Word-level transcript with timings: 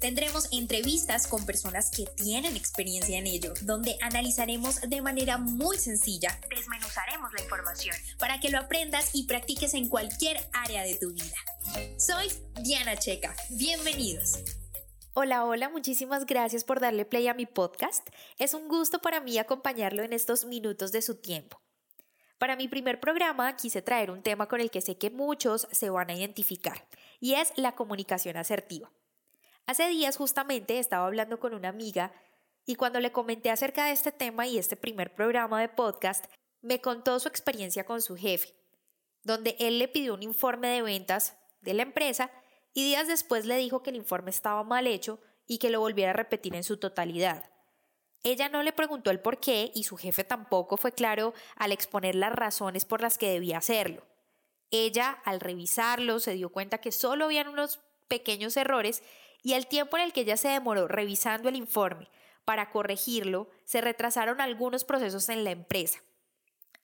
Tendremos 0.00 0.48
entrevistas 0.50 1.26
con 1.26 1.44
personas 1.44 1.90
que 1.90 2.06
tienen 2.16 2.56
experiencia 2.56 3.18
en 3.18 3.26
ello, 3.26 3.52
donde 3.60 3.98
analizaremos 4.00 4.80
de 4.80 5.02
manera 5.02 5.36
muy 5.36 5.76
sencilla, 5.76 6.40
desmenuzaremos 6.48 7.30
la 7.34 7.42
información 7.42 7.94
para 8.18 8.40
que 8.40 8.48
lo 8.48 8.58
aprendas 8.58 9.10
y 9.12 9.26
practiques 9.26 9.74
en 9.74 9.90
cualquier 9.90 10.38
área 10.54 10.84
de 10.84 10.96
tu 10.96 11.12
vida. 11.12 11.36
Soy 11.98 12.28
Diana 12.62 12.96
Checa, 12.96 13.36
bienvenidos. 13.50 14.38
Hola, 15.12 15.44
hola, 15.44 15.68
muchísimas 15.68 16.24
gracias 16.24 16.64
por 16.64 16.80
darle 16.80 17.04
play 17.04 17.28
a 17.28 17.34
mi 17.34 17.44
podcast. 17.44 18.08
Es 18.38 18.54
un 18.54 18.68
gusto 18.68 19.02
para 19.02 19.20
mí 19.20 19.36
acompañarlo 19.36 20.02
en 20.02 20.14
estos 20.14 20.46
minutos 20.46 20.92
de 20.92 21.02
su 21.02 21.16
tiempo. 21.16 21.60
Para 22.38 22.56
mi 22.56 22.68
primer 22.68 23.00
programa 23.00 23.54
quise 23.54 23.82
traer 23.82 24.10
un 24.10 24.22
tema 24.22 24.48
con 24.48 24.62
el 24.62 24.70
que 24.70 24.80
sé 24.80 24.96
que 24.96 25.10
muchos 25.10 25.68
se 25.72 25.90
van 25.90 26.08
a 26.08 26.14
identificar, 26.14 26.88
y 27.20 27.34
es 27.34 27.52
la 27.56 27.74
comunicación 27.74 28.38
asertiva. 28.38 28.90
Hace 29.70 29.86
días 29.86 30.16
justamente 30.16 30.80
estaba 30.80 31.06
hablando 31.06 31.38
con 31.38 31.54
una 31.54 31.68
amiga 31.68 32.10
y 32.66 32.74
cuando 32.74 32.98
le 32.98 33.12
comenté 33.12 33.50
acerca 33.50 33.84
de 33.84 33.92
este 33.92 34.10
tema 34.10 34.44
y 34.48 34.58
este 34.58 34.74
primer 34.74 35.14
programa 35.14 35.60
de 35.60 35.68
podcast, 35.68 36.24
me 36.60 36.80
contó 36.80 37.20
su 37.20 37.28
experiencia 37.28 37.84
con 37.84 38.02
su 38.02 38.16
jefe, 38.16 38.52
donde 39.22 39.54
él 39.60 39.78
le 39.78 39.86
pidió 39.86 40.14
un 40.14 40.24
informe 40.24 40.66
de 40.70 40.82
ventas 40.82 41.36
de 41.60 41.74
la 41.74 41.84
empresa 41.84 42.32
y 42.74 42.82
días 42.82 43.06
después 43.06 43.46
le 43.46 43.58
dijo 43.58 43.84
que 43.84 43.90
el 43.90 43.96
informe 43.96 44.32
estaba 44.32 44.64
mal 44.64 44.88
hecho 44.88 45.20
y 45.46 45.58
que 45.58 45.70
lo 45.70 45.78
volviera 45.78 46.10
a 46.10 46.14
repetir 46.14 46.56
en 46.56 46.64
su 46.64 46.78
totalidad. 46.78 47.48
Ella 48.24 48.48
no 48.48 48.64
le 48.64 48.72
preguntó 48.72 49.12
el 49.12 49.20
por 49.20 49.38
qué 49.38 49.70
y 49.72 49.84
su 49.84 49.96
jefe 49.96 50.24
tampoco 50.24 50.78
fue 50.78 50.90
claro 50.90 51.32
al 51.54 51.70
exponer 51.70 52.16
las 52.16 52.32
razones 52.32 52.84
por 52.84 53.02
las 53.02 53.18
que 53.18 53.30
debía 53.30 53.58
hacerlo. 53.58 54.04
Ella, 54.72 55.20
al 55.24 55.38
revisarlo, 55.38 56.18
se 56.18 56.32
dio 56.32 56.50
cuenta 56.50 56.78
que 56.78 56.90
solo 56.90 57.26
habían 57.26 57.46
unos 57.46 57.78
pequeños 58.08 58.56
errores 58.56 59.04
y 59.42 59.54
el 59.54 59.66
tiempo 59.66 59.96
en 59.96 60.04
el 60.04 60.12
que 60.12 60.22
ella 60.22 60.36
se 60.36 60.48
demoró 60.48 60.88
revisando 60.88 61.48
el 61.48 61.56
informe 61.56 62.08
para 62.44 62.70
corregirlo, 62.70 63.48
se 63.64 63.80
retrasaron 63.80 64.40
algunos 64.40 64.84
procesos 64.84 65.28
en 65.28 65.44
la 65.44 65.50
empresa. 65.50 66.00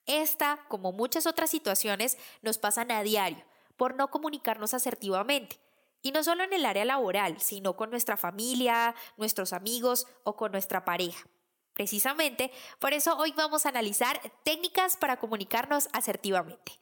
Esta, 0.07 0.65
como 0.69 0.93
muchas 0.93 1.27
otras 1.27 1.51
situaciones, 1.51 2.17
nos 2.43 2.59
pasan 2.59 2.91
a 2.93 3.03
diario 3.03 3.45
por 3.77 3.97
no 3.97 4.09
comunicarnos 4.09 4.75
asertivamente. 4.75 5.59
Y 6.03 6.13
no 6.13 6.23
solo 6.23 6.45
en 6.45 6.53
el 6.53 6.65
área 6.65 6.85
laboral, 6.85 7.41
sino 7.41 7.77
con 7.77 7.91
nuestra 7.91 8.17
familia, 8.17 8.95
nuestros 9.17 9.53
amigos 9.53 10.07
o 10.23 10.37
con 10.37 10.53
nuestra 10.53 10.85
pareja. 10.85 11.27
Precisamente, 11.73 12.53
por 12.79 12.93
eso 12.93 13.17
hoy 13.19 13.33
vamos 13.37 13.67
a 13.67 13.71
analizar 13.71 14.21
técnicas 14.45 14.97
para 14.97 15.19
comunicarnos 15.19 15.89
asertivamente. 15.93 16.73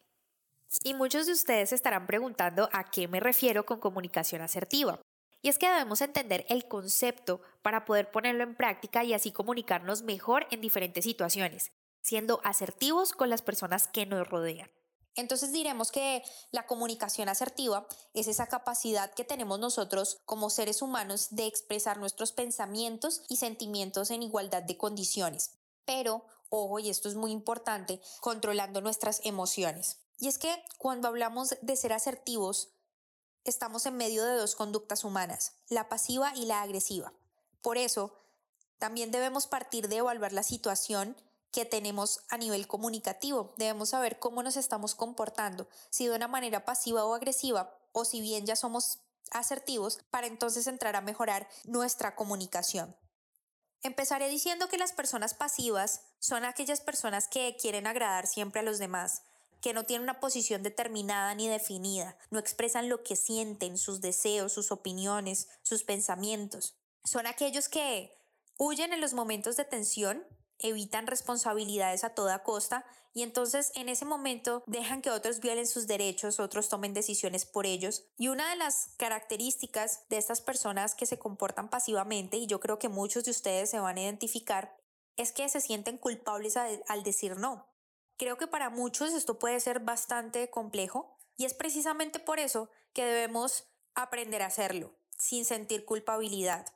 Y 0.83 0.95
muchos 0.95 1.27
de 1.27 1.33
ustedes 1.33 1.73
estarán 1.73 2.07
preguntando 2.07 2.69
a 2.73 2.85
qué 2.85 3.09
me 3.09 3.21
refiero 3.21 3.65
con 3.65 3.81
comunicación 3.81 4.43
asertiva. 4.43 5.01
Y 5.45 5.51
es 5.51 5.59
que 5.59 5.69
debemos 5.69 6.01
entender 6.01 6.47
el 6.49 6.67
concepto 6.67 7.43
para 7.61 7.85
poder 7.85 8.11
ponerlo 8.11 8.45
en 8.45 8.57
práctica 8.57 9.05
y 9.05 9.13
así 9.13 9.31
comunicarnos 9.31 10.01
mejor 10.01 10.47
en 10.51 10.63
diferentes 10.63 11.05
situaciones, 11.05 11.71
siendo 12.01 12.41
asertivos 12.45 13.13
con 13.13 13.29
las 13.29 13.43
personas 13.43 13.87
que 13.87 14.07
nos 14.07 14.27
rodean. 14.27 14.71
Entonces 15.17 15.53
diremos 15.53 15.93
que 15.93 16.23
la 16.51 16.65
comunicación 16.65 17.29
asertiva 17.29 17.87
es 18.15 18.27
esa 18.27 18.47
capacidad 18.47 19.13
que 19.13 19.25
tenemos 19.25 19.61
nosotros 19.61 20.23
como 20.25 20.49
seres 20.49 20.81
humanos 20.81 21.27
de 21.33 21.45
expresar 21.45 21.99
nuestros 21.99 22.33
pensamientos 22.33 23.21
y 23.29 23.37
sentimientos 23.37 24.11
en 24.11 24.23
igualdad 24.23 24.63
de 24.63 24.79
condiciones. 24.79 25.59
Pero, 25.85 26.25
ojo, 26.49 26.79
y 26.79 26.89
esto 26.89 27.11
es 27.11 27.17
muy 27.17 27.33
importante, 27.33 28.01
controlando 28.21 28.81
nuestras 28.81 29.21
emociones. 29.25 29.99
Y 30.19 30.29
es 30.29 30.39
que 30.39 30.65
cuando 30.79 31.09
hablamos 31.09 31.55
de 31.61 31.77
ser 31.77 31.93
asertivos, 31.93 32.71
estamos 33.45 33.87
en 33.87 33.97
medio 33.97 34.25
de 34.25 34.37
dos 34.37 34.55
conductas 34.57 35.05
humanas, 35.05 35.53
la 35.69 35.89
pasiva 35.89 36.33
y 36.35 36.47
la 36.47 36.63
agresiva. 36.63 37.13
Por 37.63 37.79
eso, 37.79 38.13
también 38.79 39.11
debemos 39.11 39.47
partir 39.47 39.89
de 39.89 39.99
evaluar 39.99 40.33
la 40.33 40.43
situación 40.43 41.17
que 41.51 41.65
tenemos 41.65 42.25
a 42.31 42.37
nivel 42.37 42.67
comunicativo. 42.67 43.55
Debemos 43.57 43.91
saber 43.91 44.19
cómo 44.19 44.43
nos 44.43 44.57
estamos 44.57 44.95
comportando, 44.95 45.69
si 45.89 46.09
de 46.09 46.17
una 46.17 46.27
manera 46.27 46.65
pasiva 46.65 47.05
o 47.05 47.15
agresiva, 47.15 47.79
o 47.93 48.05
si 48.05 48.21
bien 48.21 48.45
ya 48.45 48.57
somos 48.57 48.99
asertivos, 49.31 50.01
para 50.11 50.27
entonces 50.27 50.67
entrar 50.67 50.97
a 50.97 51.01
mejorar 51.01 51.49
nuestra 51.65 52.17
comunicación. 52.17 52.97
Empezaré 53.83 54.29
diciendo 54.29 54.69
que 54.69 54.79
las 54.79 54.93
personas 54.93 55.35
pasivas 55.35 56.01
son 56.19 56.45
aquellas 56.45 56.81
personas 56.81 57.29
que 57.29 57.57
quieren 57.61 57.87
agradar 57.87 58.27
siempre 58.27 58.61
a 58.61 58.65
los 58.65 58.79
demás, 58.79 59.23
que 59.65 59.73
no 59.73 59.85
tienen 59.85 60.03
una 60.03 60.21
posición 60.21 60.63
determinada 60.63 61.35
ni 61.35 61.49
definida, 61.49 62.19
no 62.29 62.39
expresan 62.39 62.91
lo 62.91 63.03
que 63.03 63.17
sienten, 63.17 63.79
sus 63.79 64.03
deseos, 64.03 64.53
sus 64.53 64.71
opiniones, 64.71 65.49
sus 65.63 65.85
pensamientos. 65.85 66.77
Son 67.03 67.27
aquellos 67.27 67.71
que 67.71 68.15
huyen 68.59 68.93
en 68.93 69.01
los 69.01 69.15
momentos 69.15 69.57
de 69.57 69.65
tensión, 69.65 70.23
evitan 70.59 71.07
responsabilidades 71.07 72.05
a 72.05 72.11
toda 72.11 72.43
costa 72.43 72.85
y 73.15 73.23
entonces 73.23 73.73
en 73.75 73.89
ese 73.89 74.05
momento 74.05 74.63
dejan 74.67 75.01
que 75.01 75.11
otros 75.11 75.41
violen 75.41 75.67
sus 75.67 75.87
derechos, 75.87 76.41
otros 76.41 76.69
tomen 76.69 76.93
decisiones 76.93 77.47
por 77.47 77.65
ellos. 77.65 78.05
Y 78.19 78.29
una 78.29 78.51
de 78.51 78.57
las 78.57 78.89
características 78.99 80.07
de 80.11 80.19
estas 80.19 80.43
personas 80.43 80.95
que 80.95 81.07
se 81.07 81.19
comportan 81.19 81.71
pasivamente, 81.71 82.37
y 82.37 82.47
yo 82.47 82.61
creo 82.61 82.79
que 82.79 82.91
muchos 82.91 83.25
de 83.25 83.31
ustedes 83.31 83.71
se 83.71 83.81
van 83.81 83.97
a 83.97 84.03
identificar, 84.03 84.77
es 85.17 85.33
que 85.33 85.49
se 85.49 85.63
sienten 85.63 85.97
culpables 85.97 86.59
al 86.59 87.03
decir 87.03 87.39
no. 87.39 87.74
Creo 88.17 88.37
que 88.37 88.47
para 88.47 88.71
muchos 88.71 89.13
esto 89.13 89.39
puede 89.39 89.61
ser 89.61 89.81
bastante 89.81 90.51
complejo 90.51 91.19
y 91.37 91.45
es 91.45 91.55
precisamente 91.55 92.19
por 92.19 92.39
eso 92.39 92.71
que 92.93 93.05
debemos 93.05 93.65
aprender 93.95 94.43
a 94.43 94.47
hacerlo 94.47 94.95
sin 95.17 95.45
sentir 95.45 95.85
culpabilidad. 95.85 96.67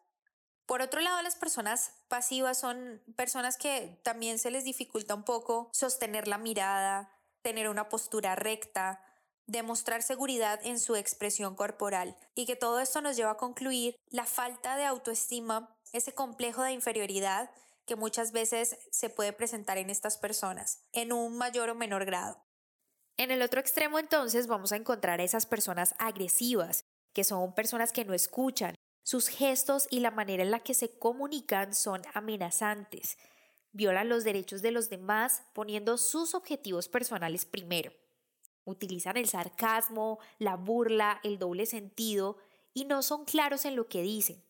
Por 0.67 0.83
otro 0.83 1.01
lado, 1.01 1.23
las 1.23 1.37
personas 1.37 1.93
pasivas 2.09 2.59
son 2.59 3.03
personas 3.17 3.57
que 3.57 3.99
también 4.03 4.39
se 4.39 4.51
les 4.51 4.65
dificulta 4.65 5.15
un 5.15 5.25
poco 5.25 5.71
sostener 5.73 6.29
la 6.29 6.39
mirada, 6.39 7.11
tener 7.43 7.69
una 7.69 7.89
postura 7.89 8.35
recta, 8.35 9.03
demostrar 9.47 10.03
seguridad 10.03 10.61
en 10.63 10.79
su 10.79 10.95
expresión 10.95 11.57
corporal 11.57 12.17
y 12.35 12.45
que 12.45 12.55
todo 12.55 12.81
esto 12.81 13.01
nos 13.01 13.17
lleva 13.17 13.33
a 13.33 13.37
concluir 13.39 13.97
la 14.11 14.27
falta 14.27 14.77
de 14.77 14.85
autoestima, 14.85 15.75
ese 15.93 16.13
complejo 16.13 16.63
de 16.63 16.73
inferioridad 16.73 17.51
que 17.89 17.97
muchas 17.97 18.31
veces 18.31 18.79
se 18.93 19.11
puede 19.11 19.33
presentar 19.33 19.79
en 19.79 19.91
estas 19.91 20.17
personas, 20.19 20.85
en 20.93 21.13
un 21.13 21.37
mayor 21.37 21.71
o 21.71 21.75
menor 21.75 22.05
grado. 22.05 22.45
En 23.17 23.33
el 23.33 23.43
otro 23.43 23.59
extremo 23.59 23.99
entonces 23.99 24.47
vamos 24.47 24.71
a 24.71 24.77
encontrar 24.77 25.19
a 25.19 25.25
esas 25.25 25.47
personas 25.47 25.97
agresivas, 25.99 26.85
que 27.13 27.25
son 27.25 27.53
personas 27.53 27.91
que 27.91 28.05
no 28.05 28.15
escuchan, 28.15 28.77
sus 29.03 29.27
gestos 29.27 29.89
y 29.91 30.01
la 30.01 30.13
manera 30.13 30.45
en 30.45 30.53
la 30.53 30.61
que 30.61 30.75
se 30.75 30.99
comunican 30.99 31.75
son 31.75 32.03
amenazantes, 32.15 33.19
violan 33.73 34.09
los 34.09 34.23
derechos 34.23 34.63
de 34.63 34.71
los 34.71 34.89
demás 34.91 35.43
poniendo 35.55 35.99
sus 35.99 36.35
objetivos 36.35 36.89
personales 36.89 37.45
primero. 37.45 37.91
Utilizan 38.65 39.17
el 39.17 39.29
sarcasmo, 39.29 40.19
la 40.39 40.57
burla, 40.57 41.21
el 41.25 41.39
doble 41.39 41.65
sentido 41.65 42.37
y 42.75 42.85
no 42.85 43.03
son 43.03 43.25
claros 43.25 43.65
en 43.65 43.77
lo 43.77 43.89
que 43.89 44.03
dicen. 44.03 44.45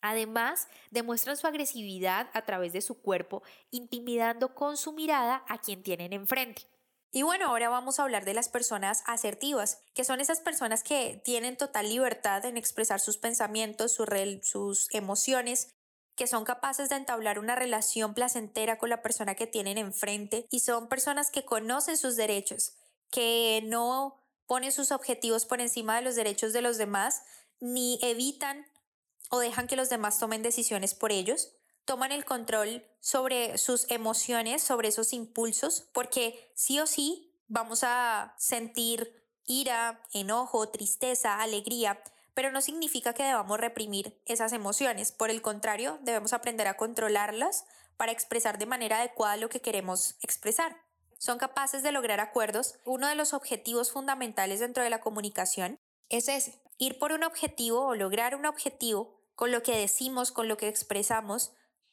Además, 0.00 0.68
demuestran 0.90 1.36
su 1.36 1.46
agresividad 1.46 2.30
a 2.32 2.42
través 2.42 2.72
de 2.72 2.82
su 2.82 3.00
cuerpo, 3.00 3.42
intimidando 3.70 4.54
con 4.54 4.76
su 4.76 4.92
mirada 4.92 5.44
a 5.48 5.58
quien 5.58 5.82
tienen 5.82 6.12
enfrente. 6.12 6.66
Y 7.10 7.22
bueno, 7.22 7.46
ahora 7.46 7.68
vamos 7.70 7.98
a 7.98 8.02
hablar 8.02 8.24
de 8.24 8.34
las 8.34 8.48
personas 8.48 9.02
asertivas, 9.06 9.80
que 9.94 10.04
son 10.04 10.20
esas 10.20 10.40
personas 10.40 10.82
que 10.82 11.20
tienen 11.24 11.56
total 11.56 11.88
libertad 11.88 12.44
en 12.44 12.56
expresar 12.58 13.00
sus 13.00 13.16
pensamientos, 13.16 13.92
sus 13.92 14.88
emociones, 14.90 15.74
que 16.16 16.26
son 16.26 16.44
capaces 16.44 16.90
de 16.90 16.96
entablar 16.96 17.38
una 17.38 17.54
relación 17.54 18.12
placentera 18.12 18.76
con 18.76 18.90
la 18.90 19.02
persona 19.02 19.36
que 19.36 19.46
tienen 19.46 19.78
enfrente 19.78 20.46
y 20.50 20.60
son 20.60 20.88
personas 20.88 21.30
que 21.30 21.44
conocen 21.44 21.96
sus 21.96 22.16
derechos, 22.16 22.74
que 23.10 23.62
no 23.64 24.20
ponen 24.46 24.72
sus 24.72 24.90
objetivos 24.90 25.46
por 25.46 25.60
encima 25.60 25.96
de 25.96 26.02
los 26.02 26.16
derechos 26.16 26.52
de 26.52 26.60
los 26.60 26.76
demás, 26.76 27.22
ni 27.60 27.98
evitan 28.02 28.66
o 29.28 29.38
dejan 29.38 29.66
que 29.66 29.76
los 29.76 29.88
demás 29.88 30.18
tomen 30.18 30.42
decisiones 30.42 30.94
por 30.94 31.12
ellos, 31.12 31.52
toman 31.84 32.12
el 32.12 32.24
control 32.24 32.84
sobre 33.00 33.56
sus 33.58 33.90
emociones, 33.90 34.62
sobre 34.62 34.88
esos 34.88 35.12
impulsos, 35.12 35.88
porque 35.92 36.52
sí 36.54 36.78
o 36.80 36.86
sí 36.86 37.34
vamos 37.46 37.82
a 37.82 38.34
sentir 38.38 39.24
ira, 39.46 40.02
enojo, 40.12 40.68
tristeza, 40.68 41.40
alegría, 41.40 42.02
pero 42.34 42.52
no 42.52 42.60
significa 42.60 43.14
que 43.14 43.24
debamos 43.24 43.58
reprimir 43.58 44.20
esas 44.26 44.52
emociones. 44.52 45.12
Por 45.12 45.30
el 45.30 45.42
contrario, 45.42 45.98
debemos 46.02 46.32
aprender 46.32 46.68
a 46.68 46.76
controlarlas 46.76 47.64
para 47.96 48.12
expresar 48.12 48.58
de 48.58 48.66
manera 48.66 48.98
adecuada 48.98 49.36
lo 49.36 49.48
que 49.48 49.60
queremos 49.60 50.16
expresar. 50.22 50.76
son 51.18 51.38
capaces 51.38 51.82
de 51.82 51.90
lograr 51.90 52.20
acuerdos, 52.20 52.76
uno 52.84 53.08
de 53.08 53.16
los 53.16 53.34
objetivos 53.34 53.90
fundamentales 53.90 54.60
dentro 54.60 54.84
de 54.84 54.90
la 54.90 55.00
comunicación 55.00 55.80
es 56.08 56.28
ese, 56.28 56.62
ir 56.78 57.00
por 57.00 57.10
un 57.10 57.24
objetivo 57.24 57.86
o 57.86 57.96
lograr 57.96 58.36
un 58.36 58.46
objetivo 58.46 59.17
con 59.38 59.52
lo 59.52 59.62
que 59.62 59.76
decimos, 59.76 60.32
con 60.32 60.48
lo 60.48 60.56
que 60.56 60.66
expresamos 60.66 61.52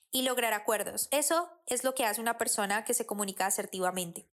y 0.09 0.23
lograr 0.23 0.53
acuerdos. 0.53 1.07
Eso 1.11 1.47
es 1.67 1.83
lo 1.83 1.93
que 1.93 2.03
hace 2.03 2.19
una 2.19 2.39
persona 2.39 2.83
que 2.85 2.95
se 2.95 3.05
comunica 3.05 3.45
asertivamente. 3.45 4.27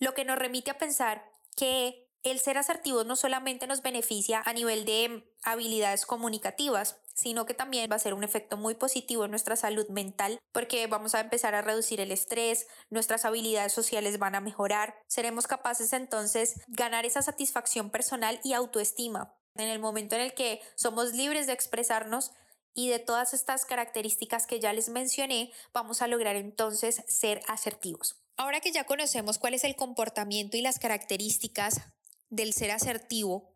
Lo 0.00 0.12
que 0.12 0.24
nos 0.24 0.40
remite 0.40 0.72
a 0.72 0.76
pensar 0.76 1.24
que 1.56 2.10
el 2.24 2.40
ser 2.40 2.58
asertivos 2.58 3.06
no 3.06 3.14
solamente 3.14 3.68
nos 3.68 3.82
beneficia 3.82 4.42
a 4.44 4.52
nivel 4.54 4.84
de 4.84 5.32
habilidades 5.44 6.04
comunicativas, 6.04 7.00
sino 7.14 7.46
que 7.46 7.54
también 7.54 7.88
va 7.88 7.94
a 7.94 8.00
ser 8.00 8.12
un 8.12 8.24
efecto 8.24 8.56
muy 8.56 8.74
positivo 8.74 9.24
en 9.24 9.30
nuestra 9.30 9.54
salud 9.54 9.88
mental 9.90 10.40
porque 10.50 10.84
vamos 10.88 11.14
a 11.14 11.20
empezar 11.20 11.54
a 11.54 11.62
reducir 11.62 12.00
el 12.00 12.10
estrés, 12.10 12.66
nuestras 12.90 13.24
habilidades 13.24 13.72
sociales 13.72 14.18
van 14.18 14.34
a 14.34 14.40
mejorar, 14.40 14.96
seremos 15.06 15.46
capaces 15.46 15.92
entonces 15.92 16.60
ganar 16.66 17.06
esa 17.06 17.22
satisfacción 17.22 17.90
personal 17.90 18.40
y 18.42 18.54
autoestima. 18.54 19.32
En 19.54 19.68
el 19.68 19.78
momento 19.78 20.14
en 20.14 20.22
el 20.22 20.34
que 20.34 20.60
somos 20.74 21.12
libres 21.12 21.46
de 21.46 21.52
expresarnos 21.52 22.32
y 22.74 22.88
de 22.88 22.98
todas 22.98 23.34
estas 23.34 23.66
características 23.66 24.46
que 24.46 24.60
ya 24.60 24.72
les 24.72 24.88
mencioné, 24.88 25.52
vamos 25.72 26.00
a 26.00 26.06
lograr 26.06 26.36
entonces 26.36 27.02
ser 27.06 27.42
asertivos. 27.48 28.16
Ahora 28.36 28.60
que 28.60 28.72
ya 28.72 28.84
conocemos 28.84 29.38
cuál 29.38 29.54
es 29.54 29.64
el 29.64 29.76
comportamiento 29.76 30.56
y 30.56 30.62
las 30.62 30.78
características 30.78 31.82
del 32.30 32.54
ser 32.54 32.70
asertivo, 32.70 33.52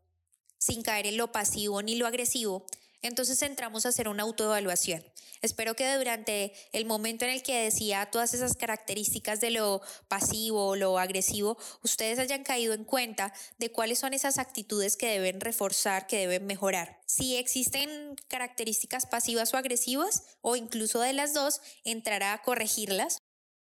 sin 0.59 0.83
caer 0.83 1.07
en 1.07 1.17
lo 1.17 1.33
pasivo 1.33 1.83
ni 1.83 1.95
lo 1.95 2.07
agresivo, 2.07 2.67
entonces 3.03 3.43
entramos 3.43 3.87
a 3.87 3.91
hacer 3.91 4.09
una 4.09 4.23
autoevaluación. 4.23 5.05
Espero 5.43 5.77
que 5.77 5.95
durante 5.95 6.53
el 6.73 6.87
momento 6.87 7.25
en 7.25 7.33
el 7.33 7.43
que 7.43 7.63
decía 7.63 8.11
todas 8.11 8.35
esas 8.35 8.55
características 8.57 9.41
de 9.41 9.51
lo 9.51 9.83
pasivo 10.09 10.77
lo 10.77 10.99
agresivo, 10.99 11.59
ustedes 11.83 12.19
hayan 12.19 12.43
caído 12.43 12.75
en 12.75 12.85
cuenta 12.85 13.33
de 13.59 13.71
cuáles 13.71 13.99
son 13.99 14.15
esas 14.15 14.39
actitudes 14.39 14.97
que 14.97 15.09
deben 15.09 15.41
reforzar, 15.41 16.07
que 16.07 16.19
deben 16.19 16.47
mejorar. 16.47 17.01
Si 17.07 17.37
existen 17.37 18.17
características 18.29 19.07
pasivas 19.07 19.53
o 19.53 19.57
agresivas, 19.57 20.23
o 20.41 20.57
incluso 20.57 21.01
de 21.01 21.13
las 21.13 21.35
dos, 21.35 21.61
entrará 21.85 22.33
a 22.33 22.43
corregirlas. 22.43 23.19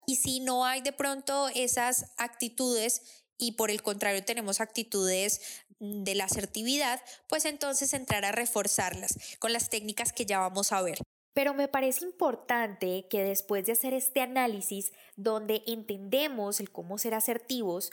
Y 0.05 0.15
si 0.15 0.39
no 0.39 0.65
hay 0.65 0.81
de 0.81 0.93
pronto 0.93 1.49
esas 1.49 2.05
actitudes 2.15 3.01
y 3.37 3.53
por 3.53 3.71
el 3.71 3.81
contrario 3.81 4.23
tenemos 4.23 4.59
actitudes 4.61 5.63
de 5.79 6.15
la 6.15 6.25
asertividad, 6.25 7.01
pues 7.27 7.45
entonces 7.45 7.93
entrar 7.93 8.25
a 8.25 8.31
reforzarlas 8.31 9.17
con 9.39 9.53
las 9.53 9.69
técnicas 9.69 10.11
que 10.11 10.25
ya 10.25 10.39
vamos 10.39 10.71
a 10.71 10.81
ver. 10.81 10.99
Pero 11.33 11.53
me 11.53 11.67
parece 11.67 12.03
importante 12.03 13.05
que 13.09 13.23
después 13.23 13.65
de 13.67 13.73
hacer 13.73 13.93
este 13.93 14.21
análisis 14.21 14.91
donde 15.15 15.61
entendemos 15.67 16.59
el 16.59 16.71
cómo 16.71 16.97
ser 16.97 17.13
asertivos, 17.13 17.91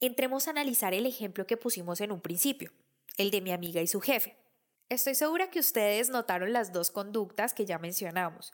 entremos 0.00 0.46
a 0.46 0.50
analizar 0.50 0.92
el 0.92 1.06
ejemplo 1.06 1.46
que 1.46 1.56
pusimos 1.56 2.02
en 2.02 2.12
un 2.12 2.20
principio, 2.20 2.72
el 3.16 3.30
de 3.30 3.40
mi 3.40 3.52
amiga 3.52 3.80
y 3.80 3.86
su 3.86 4.02
jefe. 4.02 4.36
Estoy 4.90 5.14
segura 5.14 5.50
que 5.50 5.60
ustedes 5.60 6.10
notaron 6.10 6.52
las 6.52 6.74
dos 6.74 6.90
conductas 6.90 7.54
que 7.54 7.64
ya 7.64 7.78
mencionamos. 7.78 8.52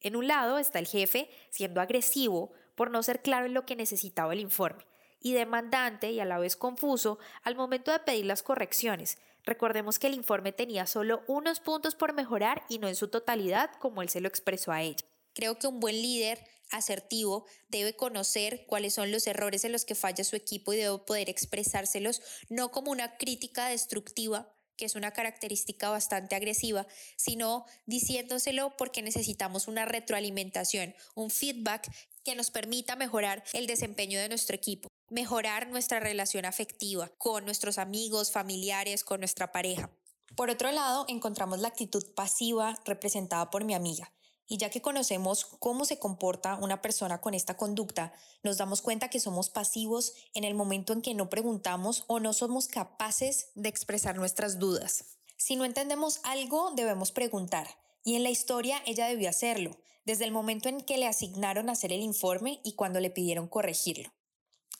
En 0.00 0.16
un 0.16 0.26
lado 0.26 0.58
está 0.58 0.80
el 0.80 0.88
jefe 0.88 1.30
siendo 1.50 1.80
agresivo 1.80 2.50
por 2.74 2.90
no 2.90 3.04
ser 3.04 3.22
claro 3.22 3.46
en 3.46 3.54
lo 3.54 3.64
que 3.66 3.76
necesitaba 3.76 4.32
el 4.32 4.40
informe 4.40 4.84
y 5.20 5.32
demandante 5.32 6.10
y 6.10 6.20
a 6.20 6.24
la 6.24 6.38
vez 6.38 6.56
confuso 6.56 7.18
al 7.42 7.56
momento 7.56 7.92
de 7.92 8.00
pedir 8.00 8.26
las 8.26 8.42
correcciones. 8.42 9.18
Recordemos 9.44 9.98
que 9.98 10.08
el 10.08 10.14
informe 10.14 10.52
tenía 10.52 10.86
solo 10.86 11.22
unos 11.26 11.60
puntos 11.60 11.94
por 11.94 12.12
mejorar 12.12 12.64
y 12.68 12.78
no 12.78 12.88
en 12.88 12.96
su 12.96 13.08
totalidad 13.08 13.70
como 13.78 14.02
él 14.02 14.08
se 14.08 14.20
lo 14.20 14.28
expresó 14.28 14.72
a 14.72 14.82
ella. 14.82 15.04
Creo 15.34 15.58
que 15.58 15.66
un 15.66 15.80
buen 15.80 16.00
líder 16.02 16.44
asertivo 16.70 17.46
debe 17.68 17.96
conocer 17.96 18.66
cuáles 18.66 18.94
son 18.94 19.10
los 19.10 19.26
errores 19.26 19.64
en 19.64 19.72
los 19.72 19.84
que 19.84 19.94
falla 19.94 20.24
su 20.24 20.36
equipo 20.36 20.72
y 20.72 20.76
debe 20.76 20.98
poder 20.98 21.30
expresárselos 21.30 22.20
no 22.48 22.70
como 22.70 22.90
una 22.90 23.16
crítica 23.16 23.68
destructiva, 23.68 24.52
que 24.76 24.84
es 24.84 24.94
una 24.94 25.12
característica 25.12 25.88
bastante 25.88 26.36
agresiva, 26.36 26.86
sino 27.16 27.64
diciéndoselo 27.86 28.76
porque 28.76 29.02
necesitamos 29.02 29.66
una 29.66 29.86
retroalimentación, 29.86 30.94
un 31.14 31.30
feedback 31.30 31.90
que 32.24 32.34
nos 32.34 32.50
permita 32.50 32.96
mejorar 32.96 33.42
el 33.54 33.66
desempeño 33.66 34.20
de 34.20 34.28
nuestro 34.28 34.54
equipo 34.54 34.88
mejorar 35.10 35.68
nuestra 35.68 36.00
relación 36.00 36.44
afectiva 36.44 37.08
con 37.18 37.44
nuestros 37.44 37.78
amigos, 37.78 38.30
familiares, 38.30 39.04
con 39.04 39.20
nuestra 39.20 39.52
pareja. 39.52 39.90
Por 40.36 40.50
otro 40.50 40.70
lado, 40.70 41.04
encontramos 41.08 41.60
la 41.60 41.68
actitud 41.68 42.04
pasiva 42.14 42.78
representada 42.84 43.50
por 43.50 43.64
mi 43.64 43.74
amiga. 43.74 44.12
Y 44.46 44.56
ya 44.56 44.70
que 44.70 44.80
conocemos 44.80 45.44
cómo 45.44 45.84
se 45.84 45.98
comporta 45.98 46.56
una 46.56 46.80
persona 46.80 47.20
con 47.20 47.34
esta 47.34 47.56
conducta, 47.56 48.12
nos 48.42 48.56
damos 48.56 48.80
cuenta 48.80 49.10
que 49.10 49.20
somos 49.20 49.50
pasivos 49.50 50.14
en 50.32 50.44
el 50.44 50.54
momento 50.54 50.92
en 50.92 51.02
que 51.02 51.14
no 51.14 51.28
preguntamos 51.28 52.04
o 52.06 52.18
no 52.18 52.32
somos 52.32 52.66
capaces 52.66 53.50
de 53.54 53.68
expresar 53.68 54.16
nuestras 54.16 54.58
dudas. 54.58 55.04
Si 55.36 55.56
no 55.56 55.64
entendemos 55.64 56.20
algo, 56.24 56.72
debemos 56.74 57.12
preguntar. 57.12 57.68
Y 58.04 58.16
en 58.16 58.22
la 58.22 58.30
historia 58.30 58.82
ella 58.86 59.06
debió 59.06 59.28
hacerlo, 59.28 59.76
desde 60.06 60.24
el 60.24 60.32
momento 60.32 60.70
en 60.70 60.80
que 60.80 60.96
le 60.96 61.06
asignaron 61.06 61.68
hacer 61.68 61.92
el 61.92 62.00
informe 62.00 62.60
y 62.64 62.72
cuando 62.72 63.00
le 63.00 63.10
pidieron 63.10 63.48
corregirlo. 63.48 64.10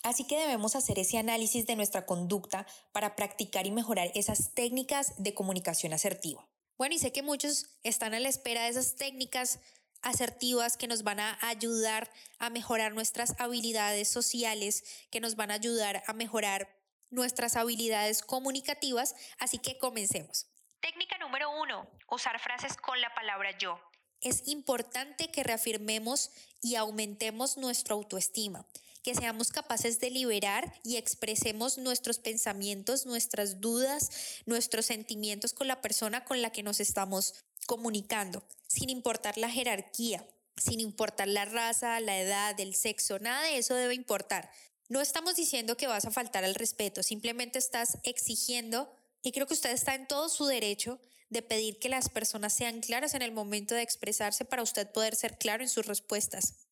Así 0.02 0.24
que 0.26 0.38
debemos 0.38 0.76
hacer 0.76 0.98
ese 0.98 1.18
análisis 1.18 1.66
de 1.66 1.76
nuestra 1.76 2.06
conducta 2.06 2.66
para 2.92 3.16
practicar 3.16 3.66
y 3.66 3.70
mejorar 3.70 4.10
esas 4.14 4.54
técnicas 4.54 5.14
de 5.18 5.34
comunicación 5.34 5.92
asertiva. 5.92 6.48
Bueno, 6.76 6.94
y 6.94 6.98
sé 6.98 7.12
que 7.12 7.22
muchos 7.22 7.66
están 7.82 8.14
a 8.14 8.20
la 8.20 8.28
espera 8.28 8.62
de 8.62 8.68
esas 8.68 8.94
técnicas 8.94 9.58
asertivas 10.00 10.76
que 10.76 10.86
nos 10.86 11.02
van 11.02 11.18
a 11.18 11.36
ayudar 11.42 12.10
a 12.38 12.50
mejorar 12.50 12.92
nuestras 12.94 13.34
habilidades 13.40 14.08
sociales, 14.08 14.84
que 15.10 15.20
nos 15.20 15.34
van 15.34 15.50
a 15.50 15.54
ayudar 15.54 16.04
a 16.06 16.12
mejorar 16.12 16.68
nuestras 17.10 17.56
habilidades 17.56 18.22
comunicativas, 18.22 19.16
así 19.38 19.58
que 19.58 19.76
comencemos. 19.78 20.46
Técnica 20.80 21.18
número 21.18 21.50
uno, 21.60 21.88
usar 22.08 22.38
frases 22.38 22.76
con 22.76 23.00
la 23.00 23.12
palabra 23.12 23.58
yo. 23.58 23.80
Es 24.20 24.46
importante 24.46 25.32
que 25.32 25.42
reafirmemos 25.42 26.30
y 26.60 26.76
aumentemos 26.76 27.56
nuestra 27.56 27.94
autoestima 27.94 28.64
que 29.08 29.14
seamos 29.14 29.52
capaces 29.52 30.00
de 30.00 30.10
liberar 30.10 30.70
y 30.84 30.98
expresemos 30.98 31.78
nuestros 31.78 32.18
pensamientos, 32.18 33.06
nuestras 33.06 33.58
dudas, 33.58 34.10
nuestros 34.44 34.84
sentimientos 34.84 35.54
con 35.54 35.66
la 35.66 35.80
persona 35.80 36.26
con 36.26 36.42
la 36.42 36.52
que 36.52 36.62
nos 36.62 36.78
estamos 36.78 37.32
comunicando, 37.64 38.46
sin 38.66 38.90
importar 38.90 39.38
la 39.38 39.48
jerarquía, 39.48 40.28
sin 40.58 40.80
importar 40.80 41.26
la 41.26 41.46
raza, 41.46 42.00
la 42.00 42.20
edad, 42.20 42.60
el 42.60 42.74
sexo, 42.74 43.18
nada 43.18 43.44
de 43.44 43.56
eso 43.56 43.74
debe 43.74 43.94
importar. 43.94 44.50
No 44.90 45.00
estamos 45.00 45.36
diciendo 45.36 45.78
que 45.78 45.86
vas 45.86 46.04
a 46.04 46.10
faltar 46.10 46.44
al 46.44 46.54
respeto, 46.54 47.02
simplemente 47.02 47.58
estás 47.58 47.96
exigiendo, 48.02 48.94
y 49.22 49.32
creo 49.32 49.46
que 49.46 49.54
usted 49.54 49.70
está 49.70 49.94
en 49.94 50.06
todo 50.06 50.28
su 50.28 50.44
derecho 50.44 51.00
de 51.30 51.40
pedir 51.40 51.78
que 51.78 51.88
las 51.88 52.10
personas 52.10 52.52
sean 52.52 52.82
claras 52.82 53.14
en 53.14 53.22
el 53.22 53.32
momento 53.32 53.74
de 53.74 53.80
expresarse 53.80 54.44
para 54.44 54.62
usted 54.62 54.92
poder 54.92 55.16
ser 55.16 55.38
claro 55.38 55.62
en 55.62 55.70
sus 55.70 55.86
respuestas. 55.86 56.66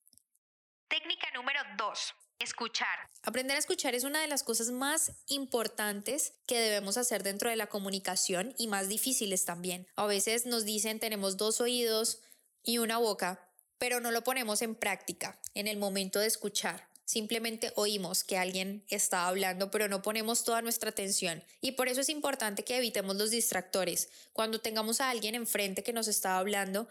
Técnica 0.88 1.30
número 1.34 1.60
2. 1.78 2.25
Escuchar. 2.38 3.08
Aprender 3.22 3.56
a 3.56 3.58
escuchar 3.58 3.94
es 3.94 4.04
una 4.04 4.20
de 4.20 4.28
las 4.28 4.42
cosas 4.42 4.70
más 4.70 5.12
importantes 5.26 6.34
que 6.46 6.58
debemos 6.58 6.98
hacer 6.98 7.22
dentro 7.22 7.48
de 7.48 7.56
la 7.56 7.68
comunicación 7.68 8.54
y 8.58 8.66
más 8.68 8.88
difíciles 8.88 9.46
también. 9.46 9.88
A 9.96 10.06
veces 10.06 10.44
nos 10.44 10.64
dicen 10.64 11.00
tenemos 11.00 11.38
dos 11.38 11.62
oídos 11.62 12.20
y 12.62 12.78
una 12.78 12.98
boca, 12.98 13.48
pero 13.78 14.00
no 14.00 14.10
lo 14.10 14.22
ponemos 14.22 14.60
en 14.60 14.74
práctica 14.74 15.40
en 15.54 15.66
el 15.66 15.78
momento 15.78 16.18
de 16.18 16.26
escuchar. 16.26 16.88
Simplemente 17.06 17.72
oímos 17.76 18.22
que 18.22 18.36
alguien 18.36 18.84
está 18.88 19.28
hablando, 19.28 19.70
pero 19.70 19.88
no 19.88 20.02
ponemos 20.02 20.44
toda 20.44 20.60
nuestra 20.60 20.90
atención. 20.90 21.42
Y 21.60 21.72
por 21.72 21.88
eso 21.88 22.00
es 22.00 22.08
importante 22.08 22.64
que 22.64 22.76
evitemos 22.76 23.16
los 23.16 23.30
distractores. 23.30 24.10
Cuando 24.32 24.60
tengamos 24.60 25.00
a 25.00 25.08
alguien 25.08 25.36
enfrente 25.36 25.84
que 25.84 25.92
nos 25.92 26.08
está 26.08 26.36
hablando, 26.36 26.88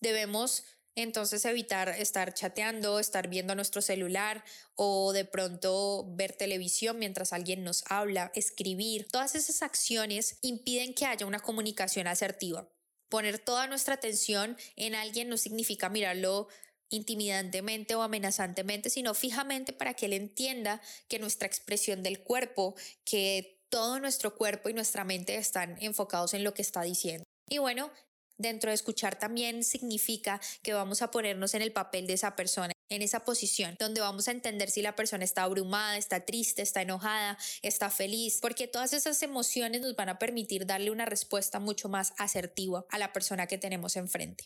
debemos 0.00 0.64
entonces 0.96 1.44
evitar 1.44 1.90
estar 1.90 2.34
chateando, 2.34 2.98
estar 2.98 3.28
viendo 3.28 3.54
nuestro 3.54 3.82
celular 3.82 4.42
o 4.74 5.12
de 5.12 5.26
pronto 5.26 6.06
ver 6.16 6.32
televisión 6.32 6.98
mientras 6.98 7.32
alguien 7.32 7.62
nos 7.62 7.84
habla, 7.88 8.32
escribir. 8.34 9.06
Todas 9.06 9.34
esas 9.34 9.62
acciones 9.62 10.38
impiden 10.40 10.94
que 10.94 11.06
haya 11.06 11.26
una 11.26 11.40
comunicación 11.40 12.06
asertiva. 12.06 12.68
Poner 13.10 13.38
toda 13.38 13.66
nuestra 13.68 13.94
atención 13.94 14.56
en 14.74 14.94
alguien 14.94 15.28
no 15.28 15.36
significa 15.36 15.90
mirarlo 15.90 16.48
intimidantemente 16.88 17.94
o 17.94 18.02
amenazantemente, 18.02 18.90
sino 18.90 19.12
fijamente 19.12 19.72
para 19.72 19.94
que 19.94 20.06
él 20.06 20.14
entienda 20.14 20.80
que 21.08 21.18
nuestra 21.18 21.46
expresión 21.46 22.02
del 22.02 22.22
cuerpo, 22.22 22.74
que 23.04 23.60
todo 23.68 24.00
nuestro 24.00 24.34
cuerpo 24.34 24.70
y 24.70 24.74
nuestra 24.74 25.04
mente 25.04 25.36
están 25.36 25.76
enfocados 25.80 26.32
en 26.32 26.42
lo 26.42 26.54
que 26.54 26.62
está 26.62 26.82
diciendo. 26.82 27.24
Y 27.48 27.58
bueno, 27.58 27.90
Dentro 28.38 28.70
de 28.70 28.74
escuchar 28.74 29.18
también 29.18 29.64
significa 29.64 30.40
que 30.62 30.74
vamos 30.74 31.00
a 31.00 31.10
ponernos 31.10 31.54
en 31.54 31.62
el 31.62 31.72
papel 31.72 32.06
de 32.06 32.12
esa 32.12 32.36
persona, 32.36 32.72
en 32.90 33.00
esa 33.00 33.24
posición, 33.24 33.76
donde 33.78 34.02
vamos 34.02 34.28
a 34.28 34.30
entender 34.30 34.70
si 34.70 34.82
la 34.82 34.94
persona 34.94 35.24
está 35.24 35.42
abrumada, 35.42 35.96
está 35.96 36.24
triste, 36.26 36.60
está 36.60 36.82
enojada, 36.82 37.38
está 37.62 37.88
feliz, 37.88 38.38
porque 38.42 38.68
todas 38.68 38.92
esas 38.92 39.22
emociones 39.22 39.80
nos 39.80 39.96
van 39.96 40.10
a 40.10 40.18
permitir 40.18 40.66
darle 40.66 40.90
una 40.90 41.06
respuesta 41.06 41.60
mucho 41.60 41.88
más 41.88 42.12
asertiva 42.18 42.84
a 42.90 42.98
la 42.98 43.12
persona 43.12 43.46
que 43.46 43.56
tenemos 43.56 43.96
enfrente. 43.96 44.44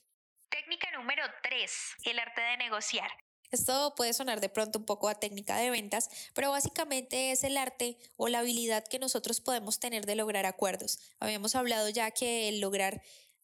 Técnica 0.49 0.88
número 0.97 1.25
3, 1.42 1.70
el 2.04 2.18
arte 2.20 2.40
de 2.40 2.56
negociar. 2.59 3.11
Esto 3.50 3.94
puede 3.97 4.12
sonar 4.12 4.40
de 4.40 4.49
pronto 4.49 4.78
un 4.78 4.85
poco 4.85 5.09
a 5.09 5.16
técnica 5.16 5.56
de 5.56 5.70
ventas, 5.70 6.09
pero 6.35 6.50
básicamente 6.52 7.32
es 7.32 7.42
el 7.42 7.56
arte 7.56 7.99
o 8.16 8.28
la 8.28 8.38
habilidad 8.40 8.87
que 8.87 9.00
nosotros 9.00 9.40
podemos 9.40 9.80
tener 9.80 10.06
de 10.06 10.14
lograr 10.14 10.47
acuerdos. 10.47 11.00
Habíamos 11.18 11.56
hablado 11.56 11.88
ya 11.88 12.12
que 12.12 12.49
el 12.49 12.61
lograr 12.61 13.02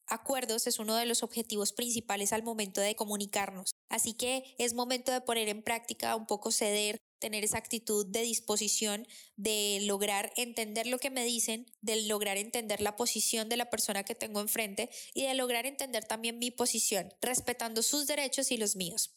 acuerdos 0.09 0.67
es 0.67 0.79
uno 0.79 0.95
de 0.97 1.07
los 1.07 1.23
objetivos 1.23 1.73
principales 1.73 2.33
al 2.33 2.43
momento 2.43 2.81
de 2.81 2.97
comunicarnos. 2.97 3.75
Así 3.89 4.15
que 4.15 4.55
es 4.59 4.75
momento 4.75 5.13
de 5.13 5.21
poner 5.21 5.49
en 5.49 5.63
práctica 5.63 6.17
un 6.17 6.27
poco 6.27 6.53
ceder, 6.53 6.99
tener 7.19 7.45
esa 7.45 7.59
actitud 7.59 8.07
de 8.07 8.23
disposición, 8.23 9.07
de 9.37 9.81
lograr 9.83 10.33
entender 10.37 10.87
lo 10.87 10.99
que 10.99 11.11
me 11.11 11.25
dicen, 11.25 11.67
de 11.81 12.03
lograr 12.03 12.37
entender 12.37 12.81
la 12.81 12.97
posición 12.97 13.49
de 13.49 13.57
la 13.57 13.71
persona 13.71 14.05
que 14.05 14.15
tengo 14.15 14.41
enfrente 14.41 14.91
y 15.15 15.25
de 15.25 15.35
lograr 15.35 15.67
entender 15.67 16.05
también 16.05 16.39
mi 16.39 16.51
posición, 16.51 17.13
respetando 17.21 17.83
sus 17.83 18.07
derechos 18.07 18.51
y 18.51 18.57
los 18.57 18.77
míos. 18.77 19.17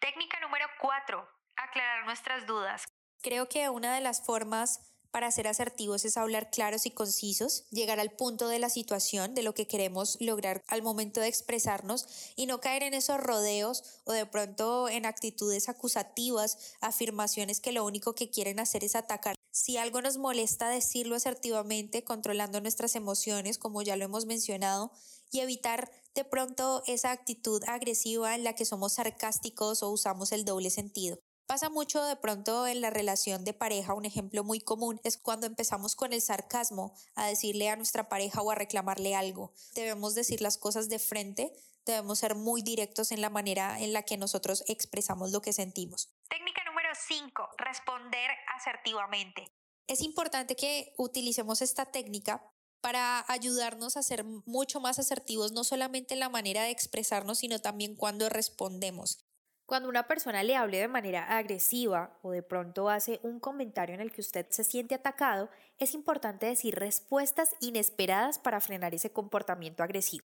Técnica 0.00 0.40
número 0.40 0.66
4. 0.80 1.28
Aclarar 1.56 2.04
nuestras 2.04 2.46
dudas. 2.46 2.84
Creo 3.22 3.48
que 3.48 3.68
una 3.70 3.94
de 3.94 4.00
las 4.00 4.24
formas 4.24 4.95
para 5.16 5.30
ser 5.30 5.48
asertivos 5.48 6.04
es 6.04 6.18
hablar 6.18 6.50
claros 6.50 6.84
y 6.84 6.90
concisos, 6.90 7.64
llegar 7.70 8.00
al 8.00 8.10
punto 8.10 8.48
de 8.48 8.58
la 8.58 8.68
situación, 8.68 9.34
de 9.34 9.42
lo 9.42 9.54
que 9.54 9.66
queremos 9.66 10.18
lograr 10.20 10.62
al 10.66 10.82
momento 10.82 11.22
de 11.22 11.28
expresarnos 11.28 12.06
y 12.36 12.44
no 12.44 12.60
caer 12.60 12.82
en 12.82 12.92
esos 12.92 13.18
rodeos 13.18 13.82
o 14.04 14.12
de 14.12 14.26
pronto 14.26 14.90
en 14.90 15.06
actitudes 15.06 15.70
acusativas, 15.70 16.74
afirmaciones 16.82 17.60
que 17.60 17.72
lo 17.72 17.86
único 17.86 18.14
que 18.14 18.28
quieren 18.28 18.60
hacer 18.60 18.84
es 18.84 18.94
atacar. 18.94 19.36
Si 19.50 19.78
algo 19.78 20.02
nos 20.02 20.18
molesta, 20.18 20.68
decirlo 20.68 21.16
asertivamente, 21.16 22.04
controlando 22.04 22.60
nuestras 22.60 22.94
emociones, 22.94 23.56
como 23.56 23.80
ya 23.80 23.96
lo 23.96 24.04
hemos 24.04 24.26
mencionado, 24.26 24.92
y 25.30 25.40
evitar 25.40 25.90
de 26.14 26.24
pronto 26.26 26.82
esa 26.86 27.10
actitud 27.10 27.64
agresiva 27.66 28.34
en 28.34 28.44
la 28.44 28.54
que 28.54 28.66
somos 28.66 28.92
sarcásticos 28.92 29.82
o 29.82 29.88
usamos 29.88 30.32
el 30.32 30.44
doble 30.44 30.68
sentido. 30.68 31.18
Pasa 31.46 31.70
mucho 31.70 32.02
de 32.02 32.16
pronto 32.16 32.66
en 32.66 32.80
la 32.80 32.90
relación 32.90 33.44
de 33.44 33.54
pareja, 33.54 33.94
un 33.94 34.04
ejemplo 34.04 34.42
muy 34.42 34.58
común 34.58 35.00
es 35.04 35.16
cuando 35.16 35.46
empezamos 35.46 35.94
con 35.94 36.12
el 36.12 36.20
sarcasmo 36.20 36.92
a 37.14 37.26
decirle 37.26 37.70
a 37.70 37.76
nuestra 37.76 38.08
pareja 38.08 38.42
o 38.42 38.50
a 38.50 38.56
reclamarle 38.56 39.14
algo. 39.14 39.52
Debemos 39.76 40.16
decir 40.16 40.40
las 40.40 40.58
cosas 40.58 40.88
de 40.88 40.98
frente, 40.98 41.52
debemos 41.84 42.18
ser 42.18 42.34
muy 42.34 42.62
directos 42.62 43.12
en 43.12 43.20
la 43.20 43.30
manera 43.30 43.80
en 43.80 43.92
la 43.92 44.02
que 44.02 44.16
nosotros 44.16 44.64
expresamos 44.66 45.30
lo 45.30 45.40
que 45.40 45.52
sentimos. 45.52 46.10
Técnica 46.28 46.64
número 46.64 46.88
5, 46.92 47.50
responder 47.58 48.28
asertivamente. 48.56 49.52
Es 49.86 50.00
importante 50.00 50.56
que 50.56 50.94
utilicemos 50.98 51.62
esta 51.62 51.86
técnica 51.86 52.42
para 52.80 53.24
ayudarnos 53.28 53.96
a 53.96 54.02
ser 54.02 54.24
mucho 54.24 54.80
más 54.80 54.98
asertivos, 54.98 55.52
no 55.52 55.62
solamente 55.62 56.14
en 56.14 56.20
la 56.20 56.28
manera 56.28 56.64
de 56.64 56.70
expresarnos, 56.70 57.38
sino 57.38 57.60
también 57.60 57.94
cuando 57.94 58.28
respondemos. 58.28 59.25
Cuando 59.66 59.88
una 59.88 60.06
persona 60.06 60.44
le 60.44 60.54
hable 60.54 60.78
de 60.78 60.86
manera 60.86 61.36
agresiva 61.36 62.16
o 62.22 62.30
de 62.30 62.44
pronto 62.44 62.88
hace 62.88 63.18
un 63.24 63.40
comentario 63.40 63.96
en 63.96 64.00
el 64.00 64.12
que 64.12 64.20
usted 64.20 64.46
se 64.48 64.62
siente 64.62 64.94
atacado, 64.94 65.50
es 65.78 65.92
importante 65.92 66.46
decir 66.46 66.76
respuestas 66.76 67.56
inesperadas 67.60 68.38
para 68.38 68.60
frenar 68.60 68.94
ese 68.94 69.10
comportamiento 69.10 69.82
agresivo. 69.82 70.24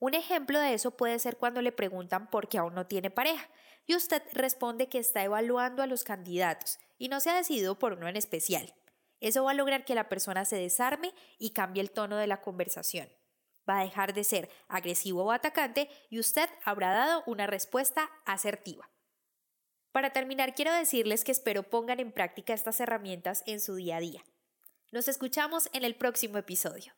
Un 0.00 0.14
ejemplo 0.14 0.58
de 0.60 0.72
eso 0.72 0.96
puede 0.96 1.18
ser 1.18 1.36
cuando 1.36 1.60
le 1.60 1.72
preguntan 1.72 2.30
por 2.30 2.48
qué 2.48 2.56
aún 2.56 2.74
no 2.74 2.86
tiene 2.86 3.10
pareja 3.10 3.50
y 3.84 3.94
usted 3.94 4.22
responde 4.32 4.88
que 4.88 4.98
está 4.98 5.22
evaluando 5.22 5.82
a 5.82 5.86
los 5.86 6.02
candidatos 6.02 6.78
y 6.96 7.08
no 7.08 7.20
se 7.20 7.28
ha 7.28 7.36
decidido 7.36 7.78
por 7.78 7.92
uno 7.92 8.08
en 8.08 8.16
especial. 8.16 8.72
Eso 9.20 9.44
va 9.44 9.50
a 9.50 9.54
lograr 9.54 9.84
que 9.84 9.94
la 9.94 10.08
persona 10.08 10.46
se 10.46 10.56
desarme 10.56 11.12
y 11.38 11.50
cambie 11.50 11.82
el 11.82 11.90
tono 11.90 12.16
de 12.16 12.28
la 12.28 12.40
conversación 12.40 13.10
va 13.68 13.80
a 13.80 13.84
dejar 13.84 14.14
de 14.14 14.24
ser 14.24 14.48
agresivo 14.68 15.24
o 15.24 15.32
atacante 15.32 15.88
y 16.10 16.18
usted 16.18 16.48
habrá 16.64 16.92
dado 16.92 17.22
una 17.26 17.46
respuesta 17.46 18.10
asertiva. 18.24 18.88
Para 19.92 20.10
terminar, 20.10 20.54
quiero 20.54 20.72
decirles 20.72 21.24
que 21.24 21.32
espero 21.32 21.62
pongan 21.62 22.00
en 22.00 22.12
práctica 22.12 22.54
estas 22.54 22.80
herramientas 22.80 23.42
en 23.46 23.60
su 23.60 23.74
día 23.74 23.96
a 23.96 24.00
día. 24.00 24.24
Nos 24.92 25.08
escuchamos 25.08 25.68
en 25.72 25.84
el 25.84 25.96
próximo 25.96 26.38
episodio. 26.38 26.97